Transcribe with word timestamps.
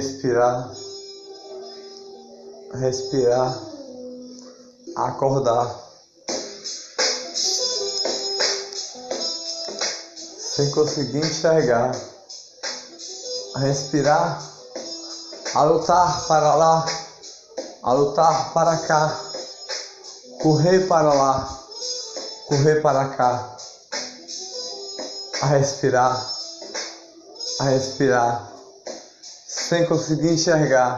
respirar, 0.00 0.70
respirar, 2.72 3.54
acordar. 4.96 5.78
Sem 10.38 10.70
conseguir 10.70 11.18
enxergar, 11.18 11.92
respirar, 13.56 14.42
a 15.54 15.62
lutar 15.64 16.26
para 16.26 16.54
lá, 16.54 16.86
a 17.82 17.92
lutar 17.92 18.54
para 18.54 18.76
cá, 18.78 19.20
correr 20.42 20.86
para 20.86 21.12
lá, 21.12 21.60
correr 22.48 22.80
para 22.80 23.08
cá, 23.10 23.56
a 25.42 25.46
respirar, 25.46 26.26
a 27.60 27.64
respirar 27.64 28.49
sem 29.70 29.86
conseguir 29.86 30.32
enxergar. 30.32 30.96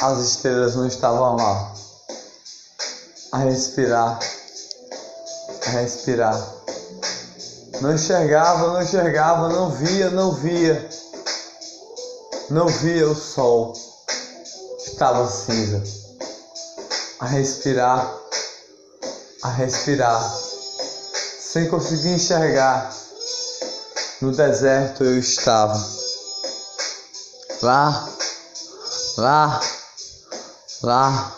As 0.00 0.18
estrelas 0.20 0.74
não 0.76 0.86
estavam 0.86 1.36
lá. 1.36 1.74
A 3.32 3.38
respirar, 3.40 4.18
a 5.66 5.70
respirar. 5.72 6.54
Não 7.82 7.94
enxergava, 7.94 8.68
não 8.68 8.82
enxergava, 8.82 9.50
não 9.50 9.70
via, 9.70 10.08
não 10.08 10.32
via. 10.32 10.88
Não 12.48 12.66
via 12.66 13.06
o 13.06 13.14
sol. 13.14 13.74
Estava 14.86 15.28
cinza. 15.28 15.82
A 17.20 17.26
respirar, 17.26 18.10
a 19.42 19.50
respirar. 19.50 20.34
Sem 21.40 21.68
conseguir 21.68 22.14
enxergar. 22.14 22.90
No 24.22 24.32
deserto 24.32 25.04
eu 25.04 25.18
estava 25.18 26.07
lá, 27.62 28.08
lá, 29.16 29.60
lá. 30.82 31.36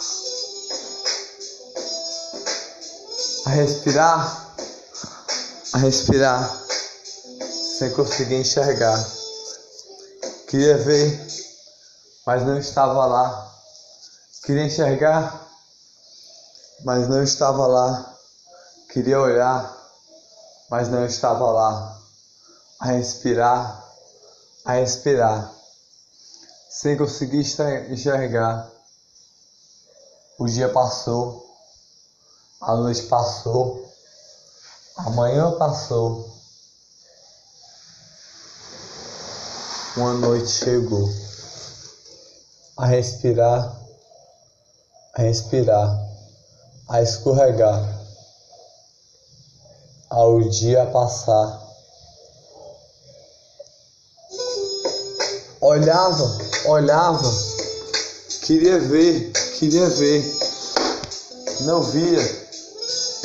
A 3.46 3.50
respirar, 3.50 4.54
a 5.72 5.78
respirar, 5.78 6.56
sem 7.78 7.90
conseguir 7.92 8.36
enxergar. 8.36 9.04
Queria 10.48 10.76
ver, 10.76 11.26
mas 12.26 12.42
não 12.44 12.58
estava 12.58 13.06
lá. 13.06 13.50
Queria 14.44 14.66
enxergar, 14.66 15.48
mas 16.84 17.08
não 17.08 17.22
estava 17.22 17.66
lá. 17.66 18.14
Queria 18.92 19.20
olhar, 19.20 19.74
mas 20.70 20.88
não 20.88 21.04
estava 21.06 21.50
lá. 21.50 21.98
A 22.78 22.86
respirar, 22.86 23.84
a 24.64 24.72
respirar 24.72 25.59
sem 26.70 26.96
conseguir 26.96 27.40
enxergar. 27.90 28.70
O 30.38 30.46
dia 30.46 30.68
passou, 30.68 31.44
a 32.60 32.76
noite 32.76 33.02
passou, 33.02 33.92
a 34.96 35.10
manhã 35.10 35.50
passou, 35.58 36.32
uma 39.96 40.14
noite 40.14 40.48
chegou. 40.48 41.10
A 42.76 42.86
respirar, 42.86 43.76
a 45.14 45.22
respirar, 45.22 46.08
a 46.88 47.02
escorregar, 47.02 48.00
ao 50.08 50.40
dia 50.48 50.86
passar. 50.86 51.68
Olhava 55.60 56.49
olhava, 56.64 57.32
queria 58.42 58.78
ver, 58.78 59.30
queria 59.58 59.88
ver, 59.88 60.24
não 61.60 61.82
via, 61.82 62.48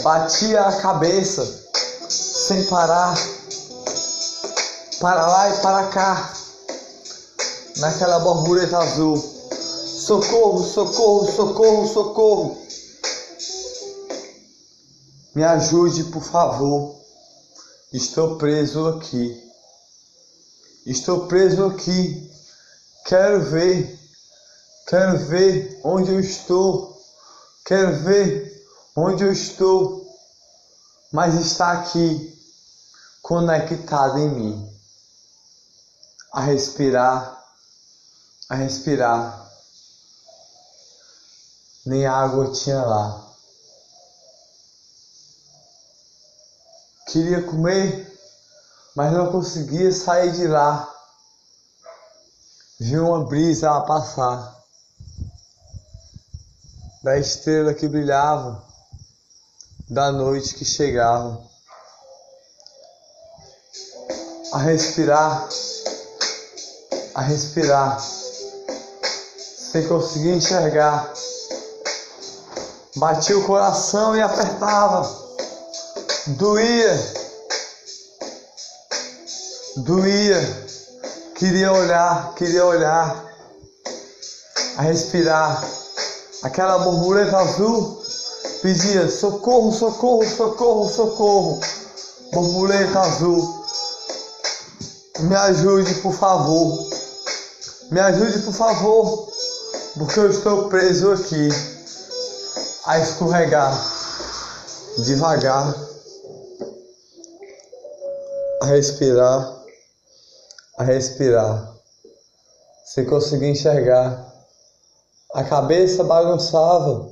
batia 0.03 0.62
a 0.62 0.81
cabeça 0.81 1.45
sem 2.09 2.63
parar, 2.66 3.16
para 5.00 5.25
lá 5.28 5.50
e 5.50 5.62
para 5.62 5.88
cá, 5.88 6.34
naquela 7.78 8.19
borboleta 8.19 8.78
azul. 8.78 9.18
Socorro, 9.18 10.63
socorro, 10.63 11.31
socorro, 11.31 11.88
socorro. 11.88 12.57
Me 15.34 15.44
ajude, 15.44 16.03
por 16.06 16.24
favor. 16.24 16.95
Estou 17.91 18.38
preso 18.38 18.88
aqui. 18.88 19.44
Estou 20.85 21.25
preso 21.25 21.66
aqui 21.66 22.34
Quero 23.05 23.39
ver, 23.39 23.99
quero 24.88 25.19
ver 25.27 25.79
onde 25.83 26.09
eu 26.09 26.19
estou, 26.19 26.99
quero 27.63 27.99
ver 27.99 28.67
onde 28.95 29.23
eu 29.23 29.31
estou, 29.31 30.11
mas 31.11 31.35
está 31.35 31.73
aqui, 31.73 32.35
conectado 33.21 34.17
em 34.17 34.29
mim, 34.29 34.79
a 36.31 36.41
respirar, 36.41 37.45
a 38.49 38.55
respirar. 38.55 39.51
Nem 41.85 42.07
água 42.07 42.51
tinha 42.53 42.81
lá. 42.81 43.23
Queria 47.05 47.44
comer, 47.44 48.19
mas 48.95 49.13
não 49.13 49.31
conseguia 49.31 49.91
sair 49.91 50.31
de 50.31 50.47
lá 50.47 50.94
vi 52.80 53.00
uma 53.00 53.24
brisa 53.24 53.80
passar 53.81 54.54
da 57.01 57.18
estrela 57.18 57.74
que 57.74 57.88
brilhava, 57.88 58.63
da 59.89 60.12
noite 60.12 60.56
que 60.56 60.66
chegava, 60.66 61.42
a 64.51 64.57
respirar, 64.57 65.48
a 67.13 67.22
respirar, 67.22 68.01
sem 69.71 69.88
conseguir 69.88 70.31
enxergar. 70.31 71.13
Batia 72.98 73.38
o 73.38 73.45
coração 73.45 74.16
e 74.16 74.21
apertava, 74.21 75.04
doía, 76.28 77.13
doía 79.78 80.64
Queria 81.45 81.71
olhar, 81.71 82.33
queria 82.33 82.65
olhar, 82.65 83.24
a 84.77 84.81
respirar. 84.81 85.63
Aquela 86.42 86.80
borboleta 86.80 87.38
azul 87.38 88.01
pedia 88.63 89.07
socorro, 89.07 89.71
socorro, 89.71 90.25
socorro, 90.25 90.89
socorro. 90.89 91.59
Borboleta 92.33 93.00
azul, 93.00 93.63
me 95.19 95.36
ajude, 95.36 95.94
por 96.01 96.13
favor. 96.15 96.89
Me 97.92 98.00
ajude, 98.00 98.39
por 98.39 98.53
favor, 98.56 99.30
porque 100.00 100.19
eu 100.19 100.31
estou 100.31 100.68
preso 100.68 101.12
aqui 101.12 101.47
a 102.88 102.97
escorregar 102.97 103.71
devagar, 104.97 105.75
a 108.63 108.65
respirar 108.65 109.64
a 110.77 110.83
respirar, 110.83 111.74
sem 112.86 113.06
conseguir 113.06 113.50
enxergar. 113.50 114.33
A 115.33 115.44
cabeça 115.44 116.04
bagunçava, 116.04 117.10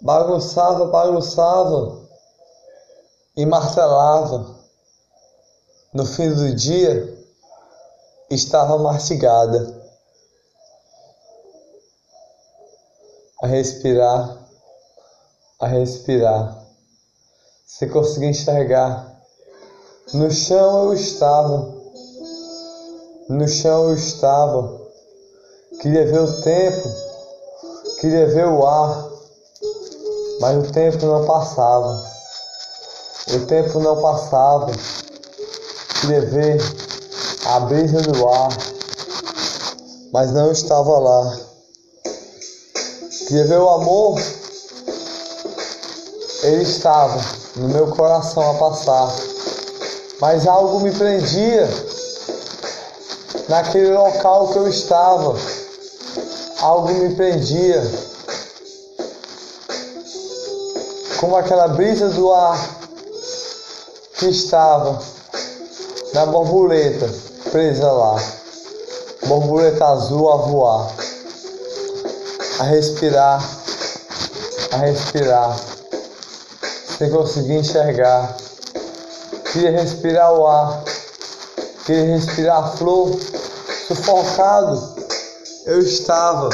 bagunçava, 0.00 0.86
bagunçava 0.86 2.02
e 3.36 3.46
martelava. 3.46 4.60
No 5.92 6.06
fim 6.06 6.30
do 6.30 6.54
dia, 6.54 7.18
estava 8.30 8.78
mastigada. 8.78 9.80
A 13.42 13.46
respirar, 13.46 14.38
a 15.58 15.66
respirar, 15.66 16.64
sem 17.66 17.88
conseguir 17.88 18.26
enxergar. 18.26 19.20
No 20.14 20.30
chão 20.30 20.86
eu 20.86 20.94
estava 20.94 21.81
no 23.28 23.46
chão 23.46 23.88
eu 23.88 23.94
estava. 23.94 24.80
Queria 25.80 26.06
ver 26.06 26.20
o 26.20 26.42
tempo, 26.42 26.88
queria 28.00 28.26
ver 28.26 28.46
o 28.46 28.66
ar, 28.66 29.10
mas 30.40 30.68
o 30.68 30.72
tempo 30.72 31.06
não 31.06 31.24
passava. 31.24 32.04
O 33.34 33.46
tempo 33.46 33.80
não 33.80 34.00
passava. 34.00 34.70
Queria 36.00 36.20
ver 36.22 36.60
a 37.46 37.60
brisa 37.60 38.02
do 38.02 38.28
ar, 38.28 38.50
mas 40.12 40.32
não 40.32 40.50
estava 40.50 40.98
lá. 40.98 41.38
Queria 43.28 43.46
ver 43.46 43.58
o 43.58 43.68
amor, 43.68 44.20
ele 46.42 46.62
estava 46.62 47.20
no 47.56 47.68
meu 47.68 47.88
coração 47.88 48.50
a 48.50 48.54
passar, 48.54 49.14
mas 50.20 50.46
algo 50.46 50.80
me 50.80 50.90
prendia 50.90 51.91
naquele 53.48 53.92
local 53.92 54.48
que 54.48 54.58
eu 54.58 54.68
estava, 54.68 55.36
algo 56.60 56.92
me 56.94 57.14
prendia, 57.14 57.82
como 61.18 61.36
aquela 61.36 61.68
brisa 61.68 62.08
do 62.08 62.32
ar 62.32 62.58
que 64.18 64.26
estava 64.26 65.00
na 66.14 66.26
borboleta 66.26 67.08
presa 67.50 67.90
lá, 67.90 68.16
borboleta 69.26 69.86
azul 69.86 70.32
a 70.32 70.36
voar, 70.36 70.90
a 72.60 72.64
respirar, 72.64 73.42
a 74.72 74.76
respirar, 74.76 75.56
sem 76.98 77.10
conseguir 77.10 77.54
enxergar. 77.54 78.36
Queria 79.52 79.70
respirar 79.70 80.32
o 80.32 80.46
ar, 80.46 80.82
queria 81.84 82.16
respirar 82.16 82.64
a 82.64 82.68
flor, 82.68 83.10
sufocado 83.94 84.94
eu 85.66 85.80
estava, 85.80 86.48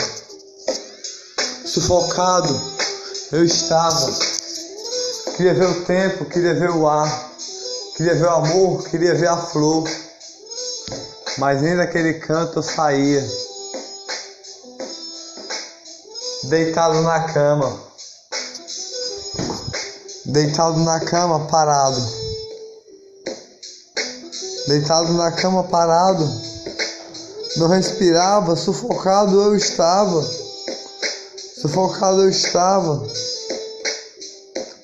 sufocado 1.64 2.60
eu 3.30 3.44
estava. 3.44 4.10
Queria 5.36 5.54
ver 5.54 5.68
o 5.68 5.84
tempo, 5.84 6.24
queria 6.24 6.54
ver 6.54 6.70
o 6.70 6.88
ar. 6.88 7.28
Queria 7.96 8.14
ver 8.14 8.24
o 8.24 8.30
amor, 8.30 8.88
queria 8.88 9.14
ver 9.14 9.28
a 9.28 9.36
flor. 9.36 9.88
Mas 11.38 11.62
nem 11.62 11.76
daquele 11.76 12.14
canto 12.14 12.58
eu 12.58 12.62
saía. 12.62 13.24
Deitado 16.44 17.02
na 17.02 17.20
cama. 17.32 17.80
Deitado 20.24 20.80
na 20.80 21.00
cama, 21.00 21.46
parado. 21.46 22.00
Deitado 24.66 25.12
na 25.12 25.30
cama, 25.30 25.64
parado. 25.64 26.47
Não 27.56 27.66
respirava, 27.68 28.54
sufocado 28.54 29.40
eu 29.40 29.56
estava. 29.56 30.22
Sufocado 31.60 32.22
eu 32.22 32.28
estava. 32.28 33.06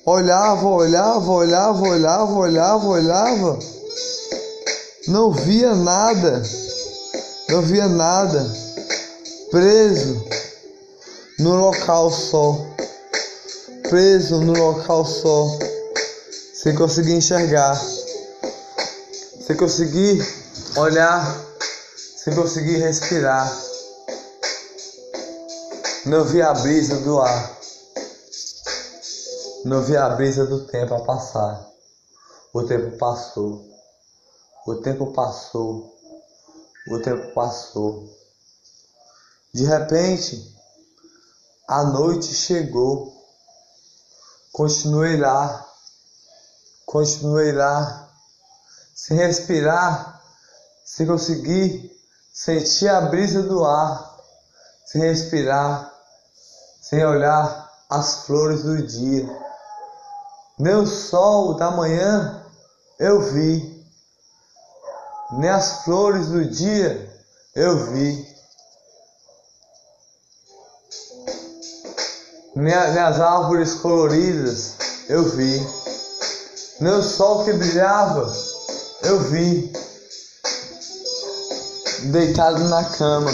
Olhava, 0.05 0.67
olhava, 0.67 1.31
olhava, 1.31 1.87
olhava, 1.87 2.33
olhava, 2.33 2.87
olhava. 2.87 3.59
Não 5.07 5.31
via 5.31 5.75
nada. 5.75 6.41
Não 7.49 7.61
via 7.61 7.87
nada. 7.87 8.51
Preso 9.51 10.23
no 11.39 11.55
local 11.55 12.11
só. 12.11 12.59
Preso 13.89 14.41
no 14.41 14.53
local 14.53 15.05
só. 15.05 15.57
Sem 16.53 16.75
conseguir 16.75 17.13
enxergar. 17.13 17.79
Sem 19.45 19.55
conseguir 19.55 20.25
olhar. 20.75 21.44
Sem 22.25 22.33
conseguir 22.33 22.77
respirar. 22.77 23.55
Não 26.07 26.25
via 26.25 26.47
a 26.49 26.53
brisa 26.55 26.99
do 27.01 27.21
ar. 27.21 27.59
Não 29.63 29.83
vi 29.83 29.95
a 29.95 30.09
brisa 30.09 30.43
do 30.43 30.65
tempo 30.65 30.95
a 30.95 31.01
passar. 31.01 31.69
O 32.51 32.63
tempo 32.63 32.97
passou. 32.97 33.63
O 34.65 34.75
tempo 34.77 35.13
passou. 35.13 35.95
O 36.87 36.99
tempo 36.99 37.31
passou. 37.35 38.09
De 39.53 39.63
repente, 39.63 40.51
a 41.67 41.83
noite 41.83 42.33
chegou. 42.33 43.13
Continuei 44.51 45.15
lá. 45.17 45.63
Continuei 46.87 47.51
lá. 47.51 48.09
Sem 48.95 49.15
respirar. 49.15 50.23
Sem 50.83 51.05
conseguir 51.05 51.94
sentir 52.35 52.89
a 52.89 53.01
brisa 53.01 53.41
do 53.41 53.65
ar. 53.65 54.17
Sem 54.85 55.01
respirar. 55.01 55.91
Sem 56.81 57.03
olhar 57.03 57.71
as 57.89 58.25
flores 58.25 58.61
do 58.61 58.85
dia. 58.85 59.27
Nem 60.59 60.75
sol 60.85 61.55
da 61.55 61.71
manhã 61.71 62.45
eu 62.99 63.21
vi, 63.21 63.85
nem 65.33 65.49
as 65.49 65.83
flores 65.83 66.27
do 66.27 66.45
dia 66.45 67.13
eu 67.53 67.91
vi, 67.91 68.35
nem, 72.55 72.73
as 72.73 73.19
árvores 73.19 73.73
coloridas 73.75 74.75
eu 75.09 75.23
vi, 75.31 75.59
nem 76.79 76.93
o 76.93 77.03
sol 77.03 77.43
que 77.43 77.51
brilhava 77.51 78.33
eu 79.03 79.19
vi, 79.19 79.73
deitado 82.11 82.63
na 82.65 82.83
cama, 82.83 83.31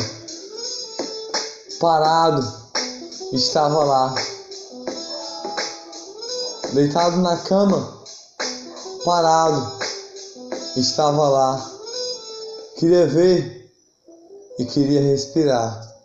parado, 1.80 2.46
estava 3.34 3.84
lá 3.84 4.16
deitado 6.74 7.18
na 7.18 7.38
cama, 7.38 8.02
parado, 9.04 9.80
estava 10.78 11.28
lá. 11.28 11.72
Queria 12.78 13.08
ver 13.08 13.72
e 14.58 14.66
queria 14.66 15.02
respirar 15.02 15.96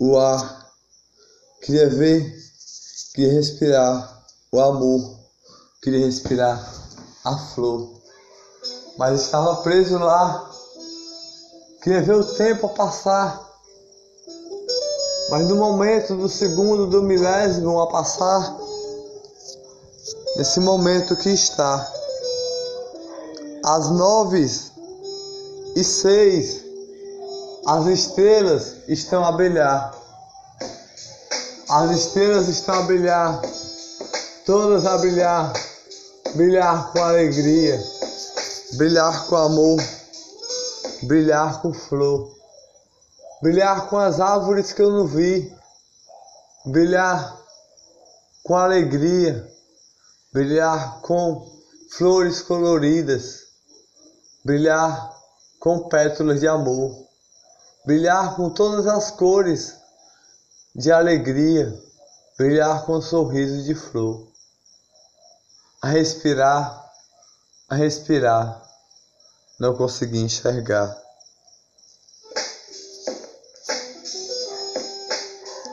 o 0.00 0.18
ar. 0.18 0.70
Queria 1.62 1.90
ver, 1.90 2.34
queria 3.14 3.32
respirar 3.32 4.24
o 4.52 4.60
amor. 4.60 5.18
Queria 5.82 6.06
respirar 6.06 6.72
a 7.24 7.36
flor. 7.36 8.00
Mas 8.96 9.22
estava 9.22 9.56
preso 9.56 9.98
lá. 9.98 10.49
Queria 11.82 12.02
ver 12.02 12.14
o 12.14 12.24
tempo 12.24 12.68
passar. 12.70 13.48
Mas 15.30 15.48
no 15.48 15.56
momento 15.56 16.14
do 16.14 16.28
segundo, 16.28 16.86
do 16.86 17.02
milésimo 17.02 17.80
a 17.80 17.86
passar, 17.86 18.54
nesse 20.36 20.60
momento 20.60 21.16
que 21.16 21.30
está. 21.30 21.90
Às 23.64 23.88
nove 23.90 24.46
e 25.76 25.84
seis, 25.84 26.62
as 27.66 27.86
estrelas 27.86 28.74
estão 28.86 29.24
a 29.24 29.32
brilhar. 29.32 29.94
As 31.70 31.90
estrelas 31.92 32.48
estão 32.48 32.74
a 32.74 32.82
brilhar, 32.82 33.40
todas 34.44 34.84
a 34.84 34.98
brilhar, 34.98 35.52
brilhar 36.34 36.92
com 36.92 37.02
alegria, 37.02 37.80
brilhar 38.72 39.26
com 39.26 39.36
amor, 39.36 39.80
brilhar 41.02 41.62
com 41.62 41.72
flor, 41.72 42.30
brilhar 43.42 43.88
com 43.88 43.98
as 43.98 44.20
árvores 44.20 44.72
que 44.72 44.82
eu 44.82 44.90
não 44.90 45.06
vi, 45.06 45.52
brilhar 46.66 47.38
com 48.42 48.56
alegria 48.56 49.50
brilhar 50.32 51.00
com 51.00 51.50
flores 51.90 52.40
coloridas, 52.40 53.48
brilhar 54.44 55.12
com 55.58 55.88
pétalas 55.88 56.38
de 56.38 56.46
amor, 56.46 57.04
brilhar 57.84 58.36
com 58.36 58.48
todas 58.50 58.86
as 58.86 59.10
cores 59.10 59.76
de 60.74 60.92
alegria, 60.92 61.76
brilhar 62.38 62.86
com 62.86 63.02
sorriso 63.02 63.64
de 63.64 63.74
flor, 63.74 64.28
a 65.82 65.88
respirar, 65.88 66.92
a 67.68 67.74
respirar, 67.74 68.69
não 69.60 69.74
consegui 69.74 70.18
enxergar. 70.18 70.96